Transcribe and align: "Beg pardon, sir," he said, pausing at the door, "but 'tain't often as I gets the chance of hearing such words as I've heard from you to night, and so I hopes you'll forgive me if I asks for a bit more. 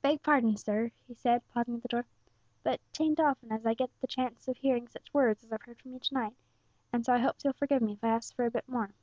"Beg 0.00 0.22
pardon, 0.22 0.56
sir," 0.56 0.92
he 1.06 1.12
said, 1.12 1.42
pausing 1.52 1.74
at 1.74 1.82
the 1.82 1.88
door, 1.88 2.06
"but 2.62 2.80
'tain't 2.90 3.20
often 3.20 3.52
as 3.52 3.66
I 3.66 3.74
gets 3.74 3.94
the 3.98 4.06
chance 4.06 4.48
of 4.48 4.56
hearing 4.56 4.88
such 4.88 5.12
words 5.12 5.44
as 5.44 5.52
I've 5.52 5.60
heard 5.60 5.78
from 5.82 5.92
you 5.92 5.98
to 6.00 6.14
night, 6.14 6.34
and 6.90 7.04
so 7.04 7.12
I 7.12 7.18
hopes 7.18 7.44
you'll 7.44 7.52
forgive 7.52 7.82
me 7.82 7.92
if 7.92 8.02
I 8.02 8.08
asks 8.08 8.32
for 8.32 8.46
a 8.46 8.50
bit 8.50 8.66
more. 8.66 8.94